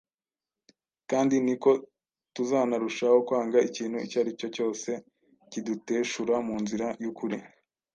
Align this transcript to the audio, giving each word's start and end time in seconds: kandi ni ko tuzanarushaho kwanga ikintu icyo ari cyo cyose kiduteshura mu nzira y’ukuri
kandi 1.09 1.35
ni 1.45 1.55
ko 1.63 1.71
tuzanarushaho 2.35 3.17
kwanga 3.27 3.57
ikintu 3.69 3.97
icyo 4.05 4.17
ari 4.21 4.31
cyo 4.39 4.47
cyose 4.55 4.89
kiduteshura 5.51 6.35
mu 6.47 6.55
nzira 6.63 6.87
y’ukuri 7.03 7.37